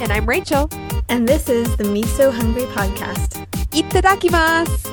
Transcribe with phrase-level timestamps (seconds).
[0.00, 0.70] And I'm Rachel.
[1.08, 3.44] and this is the Miso Hungry podcast.
[3.72, 4.87] Itadakimasu!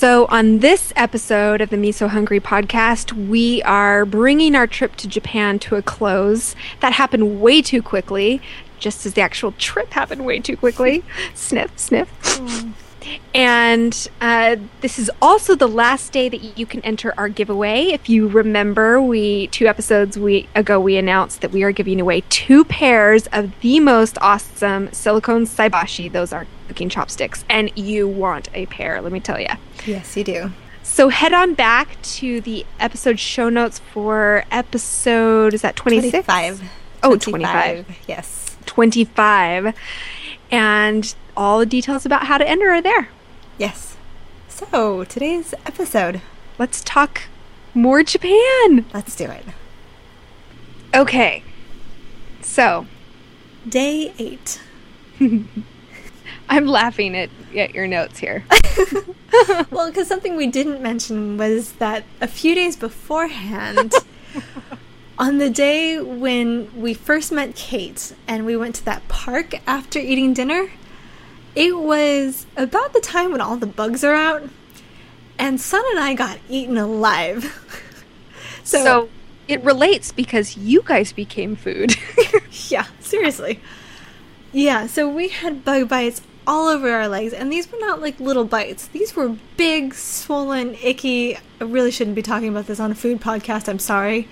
[0.00, 5.06] So, on this episode of the Miso Hungry podcast, we are bringing our trip to
[5.06, 6.56] Japan to a close.
[6.80, 8.40] That happened way too quickly,
[8.78, 11.04] just as the actual trip happened way too quickly.
[11.34, 12.08] sniff, sniff.
[12.22, 12.72] Mm.
[13.34, 17.86] And uh, this is also the last day that you can enter our giveaway.
[17.86, 22.22] If you remember, we two episodes we, ago we announced that we are giving away
[22.28, 26.10] two pairs of the most awesome silicone saibashi.
[26.10, 29.00] Those are cooking chopsticks, and you want a pair.
[29.00, 29.48] Let me tell you.
[29.86, 30.52] Yes, you do.
[30.82, 36.26] So head on back to the episode show notes for episode is that 26?
[36.26, 36.62] 25.
[37.02, 37.86] Oh, 25.
[38.08, 38.56] Yes.
[38.66, 39.74] 25
[40.50, 43.08] and all the details about how to enter are there.
[43.58, 43.96] Yes.
[44.48, 46.20] So, today's episode,
[46.58, 47.22] Let's talk
[47.74, 48.84] more Japan.
[48.92, 49.44] let's do it.
[50.94, 51.42] Okay.
[52.42, 52.86] So,
[53.68, 54.60] Day 8.
[56.48, 58.44] I'm laughing at, at your notes here.
[59.70, 63.92] Well, because something we didn't mention was that a few days beforehand,
[65.18, 69.98] on the day when we first met Kate and we went to that park after
[70.00, 70.70] eating dinner,
[71.54, 74.42] it was about the time when all the bugs are out,
[75.38, 77.44] and Son and I got eaten alive.
[78.64, 79.08] so, So,
[79.48, 81.96] it relates because you guys became food.
[82.68, 83.60] yeah, seriously.
[84.52, 88.18] Yeah, so we had bug bites all over our legs, and these were not like
[88.18, 88.88] little bites.
[88.88, 91.36] These were big, swollen, icky.
[91.36, 93.68] I really shouldn't be talking about this on a food podcast.
[93.68, 94.28] I'm sorry,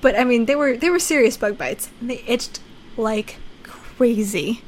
[0.00, 1.90] but I mean they were they were serious bug bites.
[2.00, 2.60] And they itched
[2.96, 4.62] like crazy,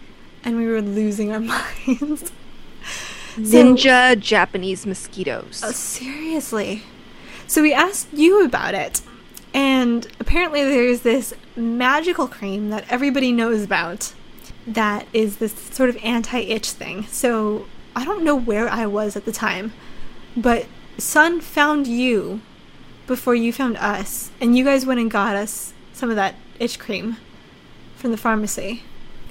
[0.45, 1.40] and we were losing our
[1.86, 2.33] minds.
[3.34, 5.62] So- Ninja Japanese mosquitoes.
[5.64, 6.83] Oh, seriously.
[7.46, 9.01] So we asked you about it,
[9.52, 14.12] and apparently there's this magical cream that everybody knows about
[14.67, 17.05] that is this sort of anti itch thing.
[17.07, 19.72] So I don't know where I was at the time,
[20.36, 20.67] but
[20.98, 22.40] Sun found you
[23.07, 26.78] before you found us, and you guys went and got us some of that itch
[26.78, 27.17] cream
[27.96, 28.83] from the pharmacy.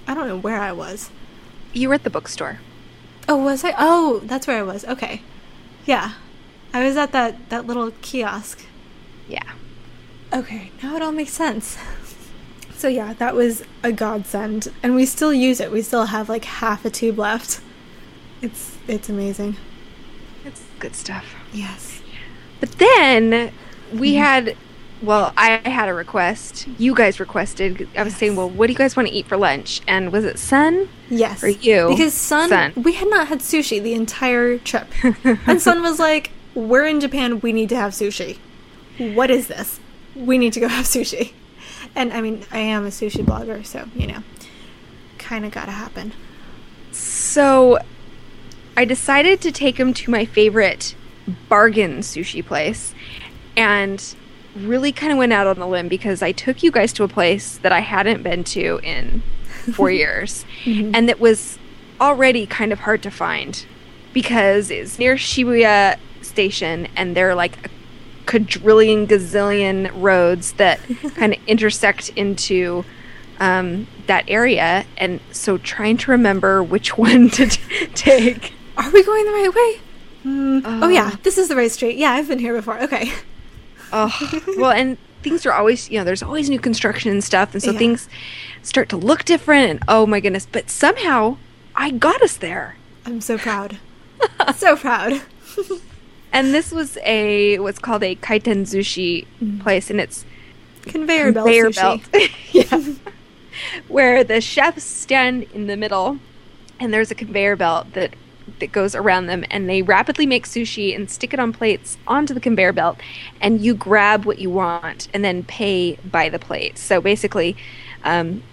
[0.10, 1.12] I don't know where I was.
[1.72, 2.60] you were at the bookstore.
[3.28, 3.76] Oh, was I?
[3.78, 4.84] Oh, that's where I was.
[4.86, 5.22] Okay.
[5.86, 6.14] Yeah.
[6.74, 8.66] I was at that, that little kiosk.
[9.28, 9.54] Yeah.
[10.34, 11.78] Okay, now it all makes sense.
[12.76, 14.72] So yeah, that was a godsend.
[14.82, 15.72] And we still use it.
[15.72, 17.62] We still have like half a tube left.
[18.42, 19.58] It's it's amazing.
[20.46, 21.36] It's good stuff.
[21.54, 22.02] Yes.
[22.60, 23.52] But then
[23.94, 24.22] we mm-hmm.
[24.22, 24.58] had,
[25.02, 26.68] well, I had a request.
[26.78, 27.88] You guys requested.
[27.98, 29.82] I was saying, well, what do you guys want to eat for lunch?
[29.88, 30.90] And was it Sun?
[31.10, 31.40] Yes.
[31.40, 32.74] For you, Because Sun, Sun.
[32.76, 34.88] we had not had sushi the entire trip.
[35.24, 38.38] and Sun was like, We're in Japan, we need to have sushi.
[38.98, 39.80] What is this?
[40.16, 41.34] We need to go have sushi.
[41.96, 44.24] And I mean, I am a sushi blogger, so, you know,
[45.18, 46.14] kind of gotta happen.
[46.92, 47.80] So
[48.76, 50.96] I decided to take him to my favorite
[51.48, 52.94] bargain sushi place
[53.56, 54.16] and
[54.56, 57.08] really kind of went out on the limb because I took you guys to a
[57.08, 59.22] place that I hadn't been to in
[59.74, 61.60] four years and that was
[62.02, 63.66] already kind of hard to find
[64.14, 67.70] because it's near Shibuya station and there are like a
[68.26, 70.80] quadrillion gazillion roads that
[71.16, 72.86] kind of intersect into
[73.40, 79.04] um, that area and so trying to remember which one to t- take Are we
[79.04, 79.82] going the right way?
[80.26, 80.90] Mm, oh, Uh.
[80.90, 81.96] yeah, this is the right street.
[81.98, 82.78] Yeah, I've been here before.
[82.82, 83.12] Okay.
[83.92, 87.62] Oh, well, and things are always, you know, there's always new construction and stuff, and
[87.62, 87.80] so Yeah.
[87.80, 88.10] things
[88.62, 89.70] start to look different.
[89.70, 90.48] And oh my goodness!
[90.52, 91.38] But somehow
[91.76, 93.78] I got us there, I'm so proud.
[94.56, 95.22] so proud.
[96.34, 99.62] and this was a what's called a kaiten sushi mm.
[99.62, 100.26] place, and it's
[100.84, 102.02] Conveyor belt conveyor belt,
[102.52, 102.84] yeah,
[103.88, 106.18] where the chefs stand in the middle,
[106.80, 108.14] and there's a conveyor belt that
[108.60, 112.34] that goes around them, and they rapidly make sushi and stick it on plates onto
[112.34, 113.00] the conveyor belt,
[113.42, 116.78] and you grab what you want and then pay by the plate.
[116.78, 117.56] So basically,
[118.04, 118.44] um,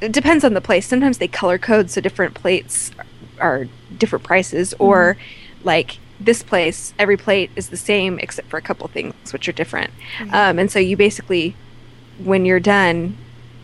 [0.00, 0.86] it depends on the place.
[0.86, 2.90] Sometimes they color code so different plates
[3.40, 3.66] are
[3.96, 5.16] different prices, or
[5.64, 9.52] like this place, every plate is the same except for a couple things which are
[9.52, 9.92] different.
[10.32, 11.54] Um, and so you basically,
[12.18, 13.16] when you're done,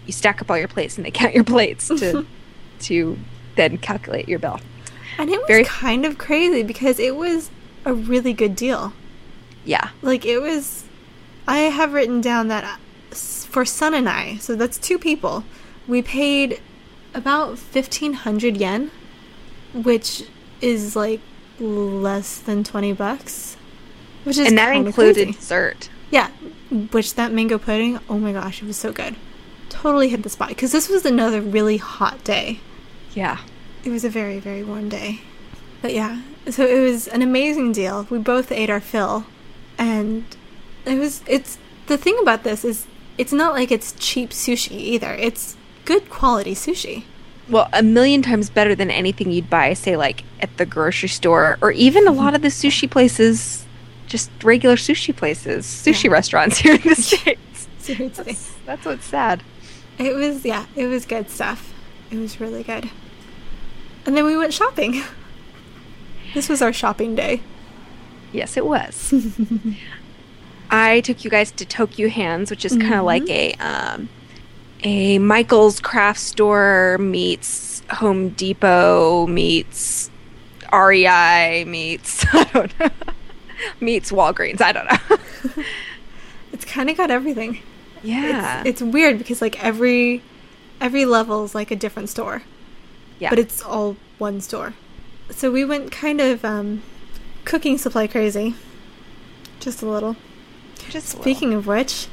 [0.06, 2.26] you stack up all your plates and they count your plates to
[2.80, 3.18] to
[3.56, 4.60] then calculate your bill.
[5.18, 7.50] And it was Very- kind of crazy because it was
[7.84, 8.92] a really good deal.
[9.64, 9.90] Yeah.
[10.00, 10.84] Like it was,
[11.46, 15.44] I have written down that uh, for Son and I, so that's two people,
[15.86, 16.60] we paid
[17.14, 18.90] about 1500 yen,
[19.74, 20.24] which
[20.60, 21.20] is like
[21.60, 23.56] less than 20 bucks.
[24.24, 25.32] Which is and that included crazy.
[25.32, 25.90] dessert.
[26.10, 26.28] Yeah,
[26.90, 29.16] which that mango pudding, oh my gosh, it was so good.
[29.68, 32.60] Totally hit the spot because this was another really hot day.
[33.14, 33.38] Yeah.
[33.84, 35.20] It was a very, very warm day.
[35.80, 38.06] But yeah, so it was an amazing deal.
[38.10, 39.26] We both ate our fill.
[39.78, 40.24] And
[40.84, 42.86] it was, it's, the thing about this is
[43.18, 45.12] it's not like it's cheap sushi either.
[45.14, 47.04] It's good quality sushi.
[47.48, 51.58] Well, a million times better than anything you'd buy, say, like at the grocery store,
[51.60, 52.20] or even a mm-hmm.
[52.20, 53.66] lot of the sushi places,
[54.06, 56.12] just regular sushi places, sushi Yeah.
[56.12, 57.68] restaurants here in the States.
[57.78, 58.24] Seriously.
[58.24, 59.42] That's, that's what's sad.
[59.98, 61.74] It was, yeah, it was good stuff.
[62.10, 62.90] It was really good.
[64.06, 65.02] And then we went shopping.
[66.34, 67.42] This was our shopping day.
[68.32, 69.12] Yes, it was.
[70.70, 74.08] I took you guys to Tokyo Hands, which is kind of like a um,
[74.82, 80.10] a Michael's craft store meets Home Depot meets
[80.72, 82.88] REI meets I don't know
[83.80, 84.60] meets Walgreens.
[84.60, 85.64] I don't know.
[86.52, 87.60] It's kind of got everything.
[88.02, 90.22] yeah, It's, it's weird because like every
[90.82, 92.42] every level is like a different store,
[93.22, 93.30] yeah.
[93.30, 94.74] but it's all one store.
[95.30, 96.82] So we went kind of um,
[97.44, 98.54] cooking supply crazy,
[99.60, 100.16] just a little.
[100.90, 101.22] just a little.
[101.22, 102.06] Speaking of which,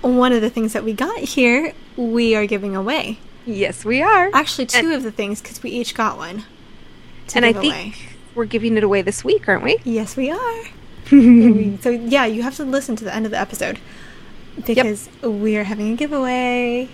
[0.00, 3.18] one of the things that we got here we are giving away.
[3.44, 4.30] Yes, we are.
[4.32, 6.44] Actually, two And- of the things because we each got one.
[7.28, 7.94] To and I think away.
[8.34, 9.78] we're giving it away this week, aren't we?
[9.84, 10.62] yes, we are.
[11.82, 13.78] So yeah, you have to listen to the end of the episode
[14.64, 16.88] because we are having a giveaway.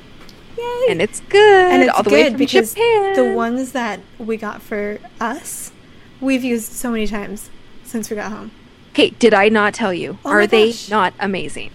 [0.59, 0.87] Yay!
[0.91, 1.73] and it's good.
[1.73, 3.15] and it's all the good way from because Japan.
[3.15, 5.71] the ones that we got for us,
[6.21, 7.51] we've used so many times
[7.85, 8.51] since we got home.
[8.91, 10.19] Okay, did I not tell you?
[10.25, 11.71] Oh Are they not amazing?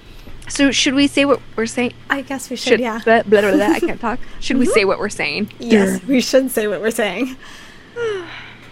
[0.50, 1.94] So should we say what we're saying?
[2.10, 3.00] I guess we should, Should yeah.
[3.06, 4.20] blah, blah, blah, blah, I can't talk.
[4.42, 4.72] Should we Mhm.
[4.74, 5.50] say what we're saying?
[5.58, 7.38] Yes, we should say what we're saying.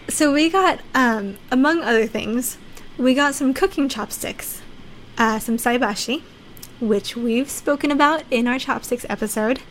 [0.10, 2.58] so we got, um, among other things,
[2.98, 4.62] we got some cooking chopsticks,
[5.18, 6.22] uh, some saibashi,
[6.82, 9.62] which we've spoken about in our chopsticks episode.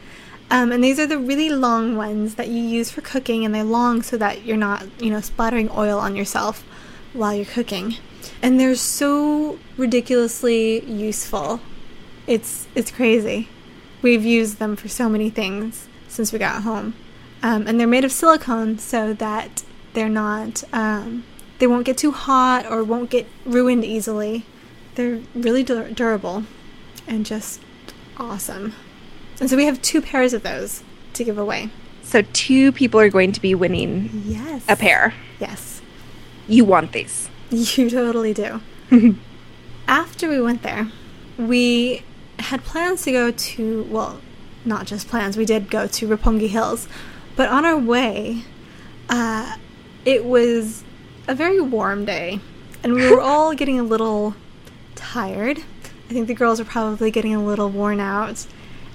[0.51, 3.63] Um, and these are the really long ones that you use for cooking, and they're
[3.63, 6.65] long so that you're not, you know, splattering oil on yourself
[7.13, 7.97] while you're cooking.
[8.43, 11.61] And they're so ridiculously useful.
[12.27, 13.49] It's it's crazy.
[14.03, 16.95] We've used them for so many things since we got home,
[17.43, 19.63] um, and they're made of silicone so that
[19.93, 21.25] they're not um,
[21.61, 24.45] they won't get too hot or won't get ruined easily.
[24.95, 26.45] They're really dur- durable
[27.07, 27.61] and just
[28.17, 28.75] awesome.
[29.41, 30.83] And so we have two pairs of those
[31.15, 31.71] to give away.
[32.03, 34.65] So two people are going to be winning Yes.
[34.69, 35.15] a pair.
[35.39, 35.81] Yes.
[36.47, 37.29] You want these.
[37.51, 38.61] You totally do.
[39.89, 40.89] After we went there,
[41.37, 42.03] we
[42.39, 44.21] had plans to go to, well,
[44.65, 46.87] not just plans, we did go to Roppongi Hills.
[47.35, 48.45] But on our way,
[49.09, 49.57] uh,
[50.05, 50.85] it was
[51.27, 52.39] a very warm day,
[52.85, 54.35] and we were all getting a little
[54.95, 55.59] tired.
[56.09, 58.47] I think the girls were probably getting a little worn out.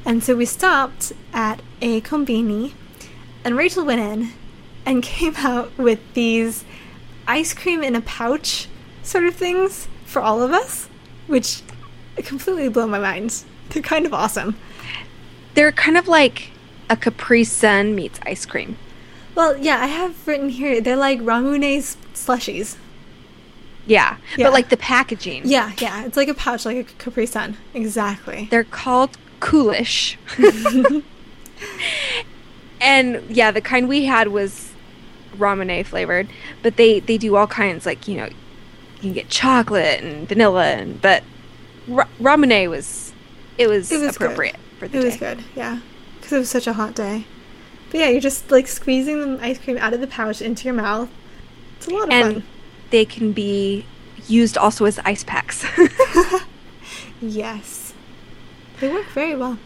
[0.05, 2.73] And so we stopped at a kombini,
[3.43, 4.29] and Rachel went in
[4.85, 6.63] and came out with these
[7.27, 8.67] ice cream in a pouch
[9.03, 10.87] sort of things for all of us,
[11.27, 11.61] which
[12.17, 13.43] completely blew my mind.
[13.69, 14.55] They're kind of awesome.
[15.55, 16.49] They're kind of like
[16.89, 18.77] a Capri Sun meets ice cream.
[19.33, 22.77] Well, yeah, I have written here, they're like Ramune's slushies.
[23.87, 24.45] Yeah, Yeah.
[24.47, 25.43] but like the packaging.
[25.45, 27.57] Yeah, yeah, it's like a pouch, like a Capri Sun.
[27.73, 28.47] Exactly.
[28.49, 30.17] They're called Coolish.
[32.81, 34.71] and yeah, the kind we had was
[35.37, 36.27] ramune flavored,
[36.61, 40.65] but they they do all kinds like, you know, you can get chocolate and vanilla
[40.65, 41.23] and but
[41.87, 43.13] ra- ramune was
[43.57, 44.25] it was, It was good.
[44.25, 45.07] appropriate for the It day.
[45.07, 45.79] was good, yeah.
[46.17, 47.25] Because it was such a hot day.
[47.91, 50.73] But yeah, you're just like squeezing the ice cream out of the pouch into your
[50.73, 51.09] mouth.
[51.77, 52.43] It's a lot of And fun.
[52.89, 53.85] they can be
[54.27, 55.65] used also as ice packs.
[57.21, 57.84] Yes.
[58.79, 59.57] They work very well.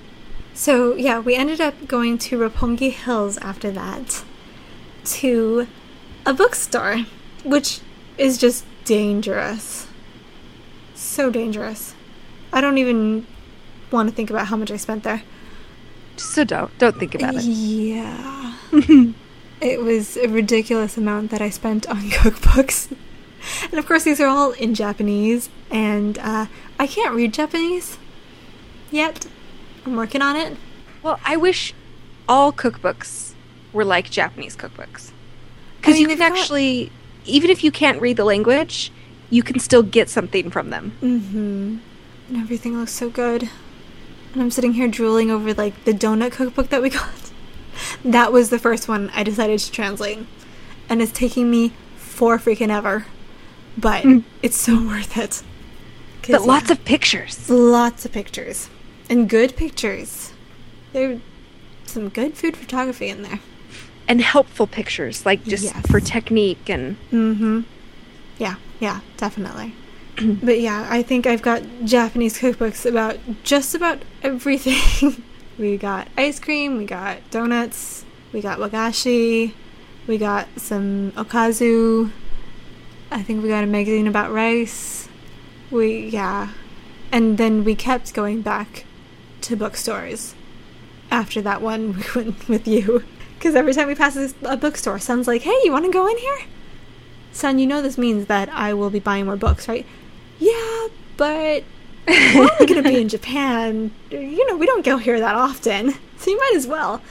[0.53, 4.23] So, yeah, we ended up going to Roppongi Hills after that
[5.05, 5.67] to
[6.25, 7.05] a bookstore,
[7.43, 7.79] which
[8.17, 9.87] is just dangerous.
[10.95, 11.95] So dangerous.
[12.51, 13.25] I don't even
[13.91, 15.23] want to think about how much I spent there.
[16.17, 17.43] so don't don't think about it.
[17.43, 18.55] Yeah.
[19.61, 22.91] it was a ridiculous amount that I spent on cookbooks.
[23.63, 26.47] And of course, these are all in Japanese, and uh,
[26.77, 27.97] I can't read Japanese
[28.91, 29.27] yet.
[29.85, 30.57] I'm working on it.
[31.03, 31.73] Well, I wish
[32.27, 33.33] all cookbooks
[33.73, 35.11] were like Japanese cookbooks.
[35.77, 36.91] Because mean, you can got- actually,
[37.25, 38.91] even if you can't read the language,
[39.29, 40.93] you can still get something from them.
[41.01, 41.77] Mm-hmm.
[42.29, 43.49] And everything looks so good.
[44.33, 47.31] And I'm sitting here drooling over like the donut cookbook that we got.
[48.03, 50.19] That was the first one I decided to translate.
[50.89, 53.05] And it's taking me for freaking ever.
[53.77, 54.03] But
[54.41, 55.41] it's so worth it.
[56.27, 57.49] But lots of pictures.
[57.49, 58.69] lots of pictures.
[59.09, 60.33] And good pictures.
[60.93, 61.19] There's
[61.85, 63.39] some good food photography in there.
[64.07, 65.85] And helpful pictures, like just Yes.
[65.89, 67.61] for technique and Mm-hmm.
[68.37, 69.73] Yeah, yeah, definitely.
[70.43, 75.23] but yeah, I think I've got Japanese cookbooks about just about everything.
[75.57, 79.53] we got ice cream, we got donuts, we got wagashi,
[80.07, 82.11] we got some okazu.
[83.11, 85.07] I think we got a magazine about rice.
[85.71, 86.49] We yeah.
[87.11, 88.85] And then we kept going back
[89.41, 90.35] to bookstores
[91.11, 93.03] after that one we went with you.
[93.37, 96.17] Because every time we pass a bookstore, Son's like, hey, you want to go in
[96.17, 96.39] here?
[97.31, 99.85] Son, you know this means that I will be buying more books, right?
[100.39, 101.63] Yeah, but
[102.07, 103.91] we're only going to be in Japan.
[104.09, 105.93] You know, we don't go here that often.
[106.17, 107.01] So you might as well.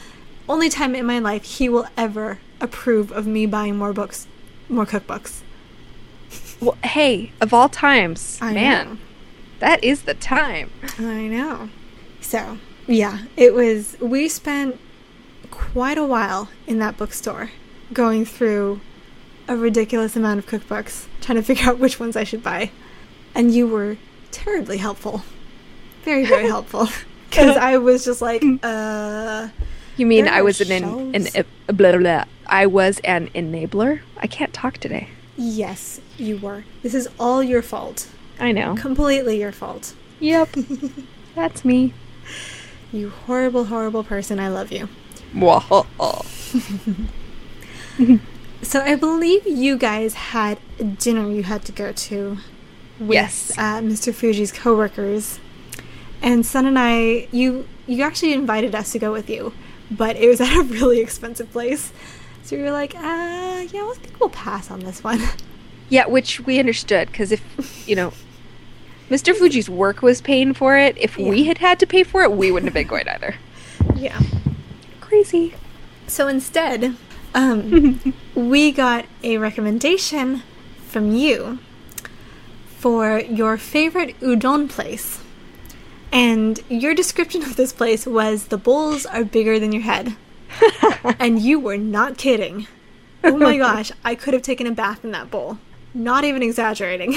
[0.49, 4.27] Only time in my life he will ever approve of me buying more books,
[4.69, 5.41] more cookbooks.
[6.61, 8.99] well, hey, of all times, I man, know.
[9.61, 10.71] that is the time.
[10.99, 11.71] I know.
[12.21, 13.97] So, yeah, it was.
[14.01, 14.79] We spent
[15.51, 17.51] quite a while in that bookstore
[17.93, 18.81] going through
[19.47, 22.71] a ridiculous amount of cookbooks, trying to figure out which ones I should buy.
[23.35, 23.97] And you were
[24.31, 25.23] terribly helpful.
[26.05, 26.89] Very, very helpful.
[27.29, 29.49] Because I was just like, uh.
[29.97, 32.25] You mean I was an, an, an uh, blah, blah, blah.
[32.47, 34.01] I was an enabler?
[34.17, 35.09] I can't talk today.
[35.37, 36.65] Yes, you were.
[36.83, 38.09] This is all your fault.
[38.39, 38.75] I know.
[38.77, 39.95] Completely your fault.
[40.21, 40.51] Yep.
[41.35, 41.93] That's me.
[42.93, 44.41] You horrible, horrible person.
[44.41, 44.89] I love you.
[48.61, 52.39] So I believe you guys had a dinner you had to go to
[52.99, 53.53] with Yes.
[53.57, 54.13] uh, Mr.
[54.13, 55.39] Fuji's coworkers,
[56.21, 57.29] and Son and I.
[57.31, 59.53] You you actually invited us to go with you,
[59.91, 61.93] but it was at a really expensive place.
[62.43, 65.21] So we were like, uh, yeah, I think we'll pass on this one.
[65.91, 68.13] Yeah, which we understood because if, you know,
[69.09, 69.35] Mr.
[69.35, 72.53] Fuji's work was paying for it, if we had had to pay for it, we
[72.53, 73.37] wouldn't have been going either.
[73.95, 74.21] yeah.
[75.01, 75.55] Crazy.
[76.07, 76.97] So instead,
[77.35, 80.43] um, we got a recommendation
[80.87, 81.59] from you
[82.67, 85.23] for your favorite udon place.
[86.13, 90.17] And your description of this place was the bowls are bigger than your head.
[91.19, 92.67] and you were not kidding.
[93.25, 95.59] Oh my gosh, I could have taken a bath in that bowl.
[95.93, 97.17] Not even exaggerating.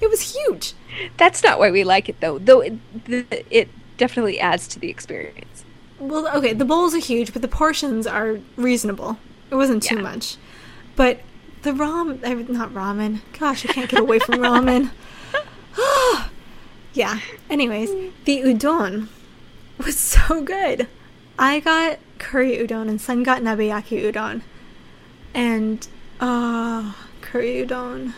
[0.00, 0.74] It was huge.
[1.16, 2.38] That's not why we like it, though.
[2.38, 5.64] Though it, the, it definitely adds to the experience.
[5.98, 9.18] Well, okay, the bowls are huge, but the portions are reasonable.
[9.50, 10.02] It wasn't too Yeah.
[10.02, 10.36] much.
[10.94, 11.20] But
[11.62, 13.20] the ramen, not ramen.
[13.38, 14.90] Gosh, I can't get away from ramen.
[16.94, 17.18] yeah.
[17.50, 17.90] Anyways,
[18.24, 19.08] the udon
[19.84, 20.86] was so good.
[21.38, 24.42] I got curry udon and Sun got nabeyaki udon.
[25.34, 25.86] And,
[26.20, 28.14] uh, curry udon.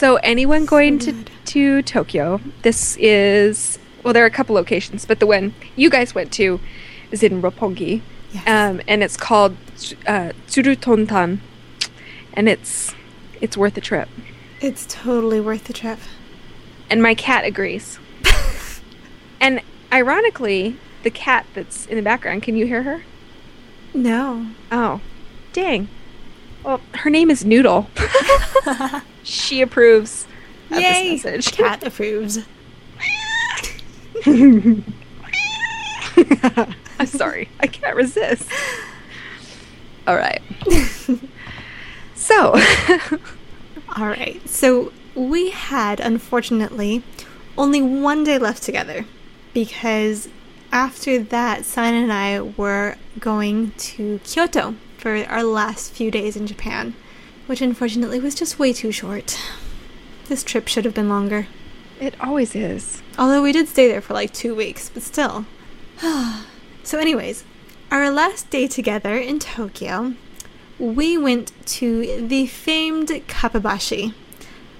[0.00, 1.12] So, anyone going to,
[1.44, 6.14] to Tokyo, this is, well, there are a couple locations, but the one you guys
[6.14, 6.58] went to
[7.10, 8.00] is in Roppongi.
[8.32, 8.48] Yes.
[8.48, 9.58] Um, and it's called
[10.06, 11.40] uh, Tsurutontan.
[12.32, 12.94] And it's
[13.42, 14.08] it's worth a trip.
[14.62, 15.98] it's totally worth the trip.
[16.88, 17.98] And my cat agrees.
[19.38, 19.60] and
[19.92, 23.02] ironically, the cat that's in the background, can you hear her?
[23.92, 24.46] No.
[24.72, 25.02] Oh,
[25.52, 25.90] dang.
[26.64, 27.90] Well, her name is Noodle.
[29.22, 30.26] she approves
[30.70, 31.16] of Yay!
[31.16, 31.52] this message.
[31.56, 32.38] Cat approves.
[34.26, 34.84] I'm
[37.06, 37.48] sorry.
[37.60, 38.48] I can't resist.
[40.06, 40.40] All right.
[42.14, 42.54] so,
[43.96, 44.40] All right.
[44.48, 47.02] So we had, unfortunately,
[47.58, 49.04] only one day left together
[49.52, 50.28] because
[50.72, 56.46] after that, San and I were going to Kyoto for our last few days in
[56.46, 56.94] Japan,
[57.50, 59.36] which unfortunately was just way too short.
[60.28, 61.48] This trip should have been longer.
[62.00, 63.02] it always is.
[63.18, 65.46] Although we did stay there for like two weeks, but still.
[66.84, 67.42] so, anyways,
[67.90, 70.14] our last day together in Tokyo,
[70.78, 74.14] we went to the famed Kappabashi,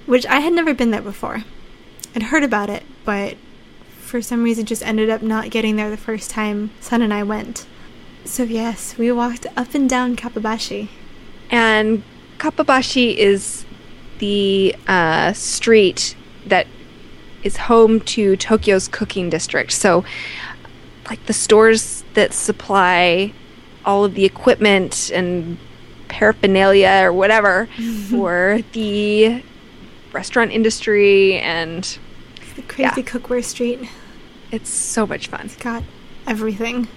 [0.07, 1.43] which I had never been there before.
[2.15, 3.37] I'd heard about it, but
[3.99, 7.25] for some reason just ended up not getting there the first time Sun and I
[7.25, 7.67] went.
[8.25, 10.87] So, yes, we walked up and down Kappabashi.
[11.51, 12.05] And
[12.41, 13.67] Kappabashi is
[14.19, 16.17] the uh, street
[16.47, 16.67] that
[17.43, 19.73] is home to Tokyo's cooking district.
[19.73, 20.05] So,
[21.11, 23.33] like the stores that supply
[23.85, 25.59] all of the equipment and
[26.09, 27.67] paraphernalia or whatever
[28.11, 29.43] for the
[30.13, 31.85] restaurant industry, and
[32.57, 32.95] The crazy Yeah.
[32.95, 33.81] cookware street.
[34.51, 35.43] it's so much fun.
[35.45, 35.83] It's got
[36.27, 36.89] everything.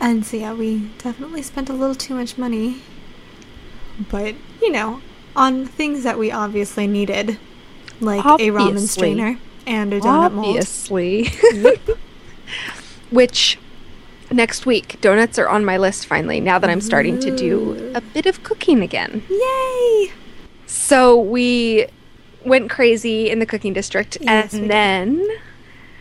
[0.00, 2.82] And so yeah, we definitely spent a little too much money.
[4.10, 5.00] But, you know,
[5.34, 7.38] on things that we obviously needed.
[8.00, 10.46] Like a ramen strainer and a donut mold.
[10.48, 11.30] Obviously.
[13.10, 13.58] Which
[14.30, 18.00] next week, donuts are on my list finally, now that I'm starting to do a
[18.00, 19.22] bit of cooking again.
[19.28, 20.12] Yay!
[20.66, 21.86] So we
[22.44, 24.70] went crazy in the cooking district, Yes, and did.
[24.70, 25.28] then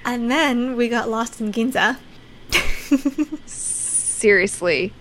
[0.06, 1.98] And then we got lost in Ginza.
[3.46, 4.94] seriously,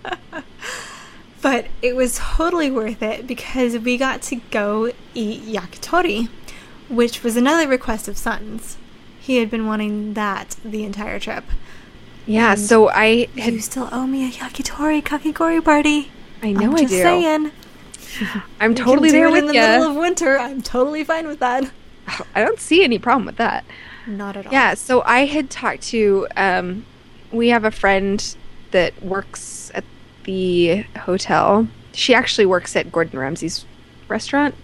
[1.41, 6.29] But it was totally worth it because we got to go eat yakitori,
[6.87, 8.77] which was another request of Sutton's.
[9.19, 11.43] He had been wanting that the entire trip.
[12.25, 12.51] yeah.
[12.53, 16.11] And So I had, You still owe me a yakitori kakigori party.
[16.43, 17.01] I know I'm I just do.
[17.01, 17.51] saying.
[18.59, 19.61] I'm totally there it with in the you.
[19.61, 20.37] middle of winter.
[20.37, 21.71] I'm totally fine with that.
[22.35, 23.63] I don't see any problem with that.
[24.07, 24.51] Not at all.
[24.53, 26.85] Yeah, so I had talked to um
[27.31, 28.35] we have a friend
[28.71, 29.60] that works
[30.23, 31.67] the hotel.
[31.93, 33.65] She actually works at Gordon Ramsay's
[34.07, 34.55] restaurant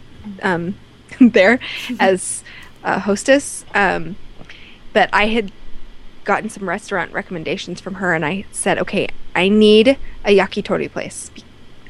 [0.43, 0.75] um
[1.21, 1.59] there
[1.99, 2.43] as
[2.83, 3.65] a hostess.
[3.73, 4.15] Um
[4.93, 5.51] but I had
[6.23, 11.31] gotten some restaurant recommendations from her and I said, "Okay, I need a yakitori place."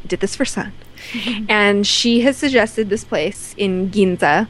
[0.05, 0.71] Did this for Sun.
[1.49, 4.47] and she has suggested this place in Ginza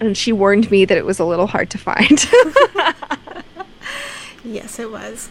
[0.00, 2.24] and she warned me that it was a little hard to find.
[4.44, 5.28] Yes, it was.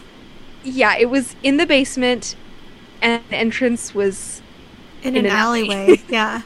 [0.64, 2.34] yeah, it was in the basement,
[3.02, 4.40] and the entrance was,
[5.02, 5.70] In, In an, an alley.
[5.70, 6.02] alleyway.
[6.08, 6.42] yeah.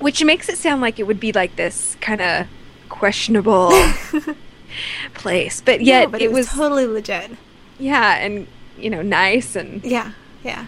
[0.00, 2.46] which makes it sound like it would be like this kind of
[2.88, 3.70] questionable
[5.14, 7.30] place, but yet no, but it, was, totally legit.
[7.78, 8.46] yeah, and
[8.78, 10.12] you know, nice, and Yeah.
[10.42, 10.66] Yeah.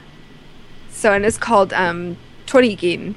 [0.90, 2.16] so and it's called um,
[2.46, 3.14] Torigin.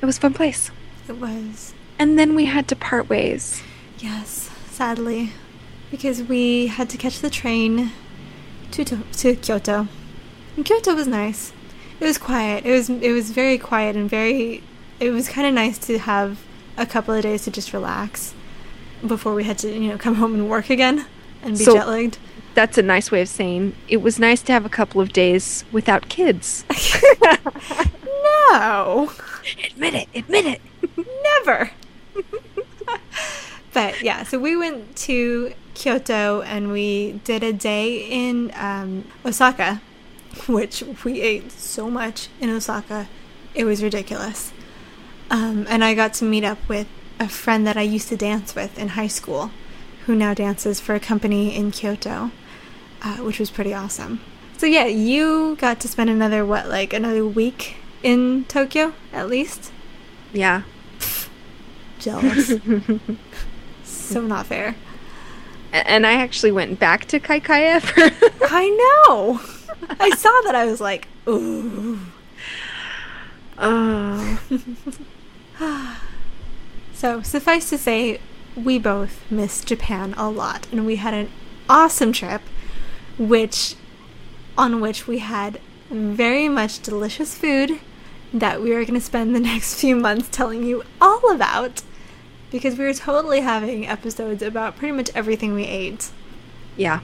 [0.00, 0.70] It was a fun place,
[1.08, 1.74] It was.
[1.98, 3.62] and then we had to part ways.
[3.98, 5.30] Yes, sadly,
[5.90, 7.92] because we had to catch the train
[8.72, 9.86] to to, to Kyoto.
[10.56, 11.52] And Kyoto was nice.
[12.00, 12.64] It was quiet.
[12.66, 14.62] It was it was very quiet and very.
[15.00, 16.38] It was kind of nice to have
[16.76, 18.34] a couple of days to just relax
[19.06, 21.06] before we had to you know come home and work again
[21.42, 22.18] and be So- jet lagged.
[22.54, 25.64] That's a nice way of saying it was nice to have a couple of days
[25.72, 26.64] without kids.
[28.50, 29.10] No,
[29.72, 30.60] admit it, admit it.
[31.24, 31.70] never.
[33.72, 39.80] but yeah, so we went to Kyoto and we did a day in um, Osaka,
[40.48, 43.08] which we ate so much in Osaka,
[43.54, 44.52] it was ridiculous.
[45.30, 46.86] Um, and I got to meet up with
[47.18, 49.50] a friend that I used to dance with in high school,
[50.06, 52.30] who now dances for a company in Kyoto,
[53.02, 54.20] uh, which was pretty awesome.
[54.58, 59.72] So yeah, you got to spend another what, like another week in Tokyo at least.
[60.32, 60.62] Yeah.
[61.98, 62.54] Jealous.
[63.84, 64.76] so not fair.
[65.72, 68.68] And I actually went back to Kaikaya for I
[69.08, 69.40] know.
[69.88, 70.54] I saw that.
[70.54, 71.98] I was like, ooh.
[73.58, 74.40] Oh.
[76.94, 78.20] So suffice to say,
[78.54, 81.30] we both missed Japan a lot, and we had an
[81.68, 82.42] awesome trip,
[83.18, 83.74] which
[84.56, 87.80] on which we had very much delicious food
[88.32, 91.82] that we are going to spend the next few months telling you all about
[92.52, 96.10] because we were totally having episodes about pretty much everything we ate.
[96.76, 97.00] Yeah.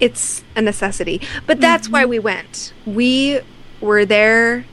[0.00, 1.20] It's a necessity.
[1.46, 2.72] But that's why we went.
[2.86, 3.40] We
[3.80, 4.64] were there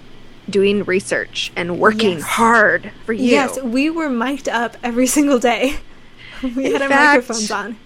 [0.49, 2.23] doing research and working Yes.
[2.23, 3.25] hard for you.
[3.25, 5.77] Yes, we were mic'd up every single day.
[6.43, 7.77] We In had our fact- microphones on.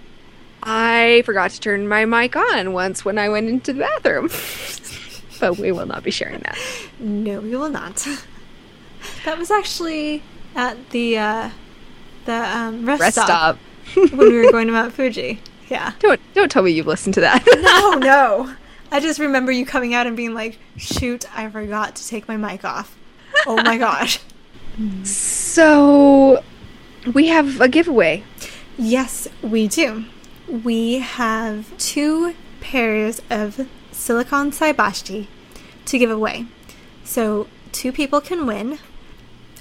[0.64, 4.30] I forgot to turn my mic on once when I went into the bathroom.
[5.42, 6.58] but we will not be sharing that.
[6.98, 8.08] No, we will not.
[9.26, 10.24] that was actually
[10.56, 11.50] at the uh,
[12.24, 14.12] the um, rest, Rest stop, stop.
[14.14, 15.42] when we were going to Mount Fuji.
[15.70, 15.94] Yeah.
[16.00, 17.44] Don't don't tell me you've listened to that.
[17.62, 18.56] No, no.
[18.92, 22.38] I just remember you coming out and being like, "Shoot, I forgot to take my
[22.38, 22.98] mic off."
[23.48, 24.20] Oh my gosh.
[25.06, 26.44] So
[27.14, 28.24] we have a giveaway.
[28.78, 30.04] Yes, we do.
[30.50, 35.28] We have two pairs of silicone saibashi
[35.86, 36.46] to give away.
[37.06, 38.80] So, two people can win.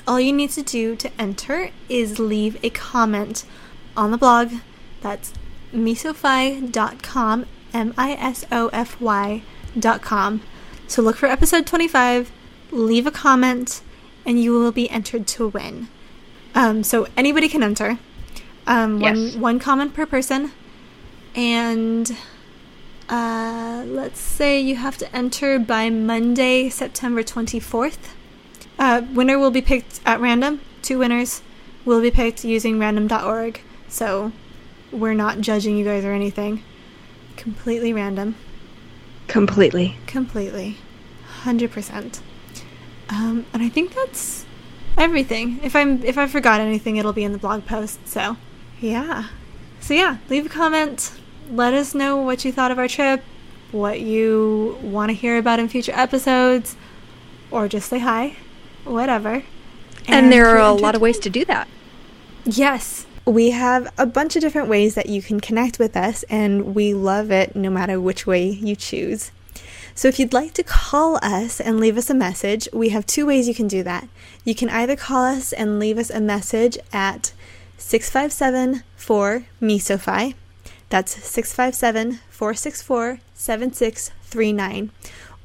[0.06, 3.44] All you need to do to enter is leave a comment
[3.96, 4.54] on the blog.
[5.00, 5.32] That's
[5.74, 10.40] misofy.com, M I S O F Y.com.
[10.86, 12.30] So, look for episode 25,
[12.70, 13.82] leave a comment,
[14.26, 15.88] and you will be entered to win.
[16.54, 17.98] Um, so, anybody can enter.
[18.66, 19.16] Um, Yes.
[19.34, 20.52] one, one comment per person.
[21.34, 22.16] And
[23.08, 27.98] uh, let's say you have to enter by Monday, September 24th.
[28.78, 30.60] Uh, winner will be picked at random.
[30.82, 31.42] Two winners
[31.84, 34.32] will be picked using random.org, so
[34.94, 36.62] we're not judging you guys or anything.
[37.36, 38.36] Completely random.
[39.26, 39.96] Completely.
[40.06, 40.76] Completely.
[41.42, 42.20] 100%.
[43.10, 44.46] Um, and I think that's
[44.96, 45.60] everything.
[45.62, 48.06] If I'm if I forgot anything, it'll be in the blog post.
[48.08, 48.36] So,
[48.80, 49.28] yeah.
[49.80, 51.12] So yeah, leave a comment.
[51.50, 53.22] Let us know what you thought of our trip,
[53.72, 56.76] what you want to hear about in future episodes,
[57.50, 58.36] or just say hi,
[58.84, 59.42] whatever.
[60.06, 61.68] And, there are a lot of ways to do that.
[62.44, 63.06] Yes.
[63.26, 66.92] We have a bunch of different ways that you can connect with us, and we
[66.92, 69.30] love it no matter which way you choose.
[69.94, 73.24] So, if you'd like to call us and leave us a message, we have two
[73.26, 74.08] ways you can do that.
[74.44, 77.32] You can either call us and leave us a message at
[77.78, 80.34] 657 4 MeSoFi.
[80.90, 84.90] That's 657 464 7639.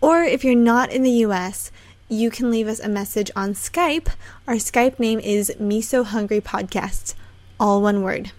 [0.02, 1.72] Or if you're not in the US,
[2.10, 4.10] you can leave us a message on Skype.
[4.48, 7.14] Our Skype name is Miso Hungry Podcast,
[7.60, 8.32] all one word.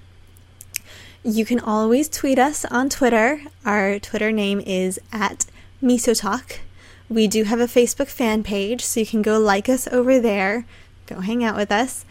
[1.22, 3.42] You can always tweet us on Twitter.
[3.64, 5.46] Our Twitter name is at
[5.82, 6.60] MisoTalk.
[7.08, 10.64] We do have a Facebook fan page, so you can go like us over there.
[11.06, 12.04] Go hang out with us.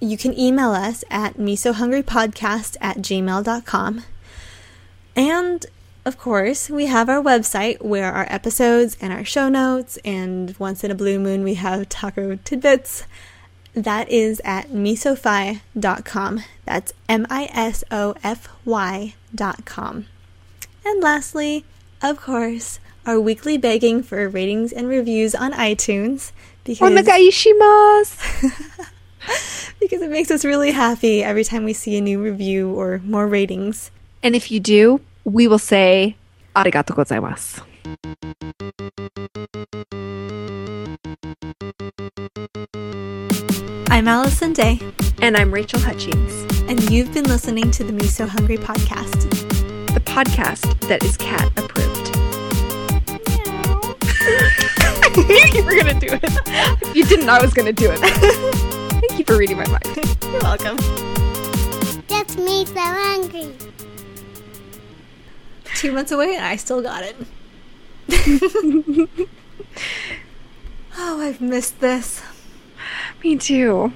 [0.00, 4.04] You can email us at misohungrypodcast at gmail.com.
[5.14, 5.66] And
[6.04, 10.84] of course, we have our website where our episodes and our show notes, and once
[10.84, 13.04] in a blue moon, we have taco tidbits.
[13.76, 16.42] That is at misofy.com.
[16.64, 20.06] That's M I S O F Y.com.
[20.86, 21.66] And lastly,
[22.02, 26.34] of course, our weekly begging for ratings and reviews on iTunes oh
[26.64, 28.16] because, Onegaishimasu!
[29.80, 33.26] because it makes us really happy every time we see a new review or more
[33.26, 33.90] ratings.
[34.22, 36.16] and if you do, we will say
[36.56, 37.60] arigato gozaimasu.
[44.06, 44.78] I'm Allison Day,
[45.20, 46.32] And I'm Rachel Hutchings,
[46.68, 49.28] and you've been listening to the Miso Hungry podcast.
[49.94, 52.14] the podcast that is cat approved.
[55.56, 56.94] you were gonna do it.
[56.94, 57.98] You didn't, know I was gonna do it.
[59.00, 60.16] Thank you for reading my mind.
[60.22, 60.76] You're welcome.
[62.06, 63.52] That's me so hungry.
[65.74, 67.16] Two months away, and I still got it.
[70.96, 72.22] oh, I've missed this.
[73.26, 73.92] Me too.